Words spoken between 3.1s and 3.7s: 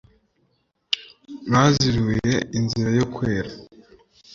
kwera